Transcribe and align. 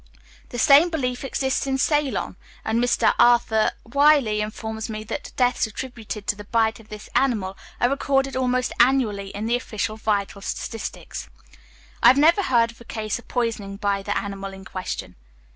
The 0.49 0.57
same 0.57 0.89
belief 0.89 1.23
exists 1.23 1.67
in 1.67 1.77
Ceylon, 1.77 2.35
and 2.65 2.79
Mr 2.83 3.13
Arthur 3.19 3.69
Willey 3.85 4.41
informs 4.41 4.89
me 4.89 5.03
that 5.03 5.31
deaths 5.35 5.67
attributed 5.67 6.25
to 6.25 6.35
the 6.35 6.45
bite 6.45 6.79
of 6.79 6.89
this 6.89 7.07
animal 7.13 7.55
are 7.79 7.89
recorded 7.91 8.35
almost 8.35 8.73
annually 8.79 9.27
in 9.29 9.45
the 9.45 9.55
official 9.55 9.97
vital 9.97 10.41
statistics. 10.41 11.29
I 12.01 12.07
have 12.07 12.17
never 12.17 12.41
heard 12.41 12.71
of 12.71 12.81
a 12.81 12.83
case 12.83 13.19
of 13.19 13.27
poisoning 13.27 13.77
by 13.77 14.01
the 14.01 14.17
animal 14.17 14.53
in 14.53 14.65
question. 14.65 15.13